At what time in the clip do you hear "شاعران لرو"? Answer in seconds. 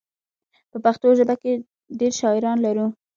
2.21-2.87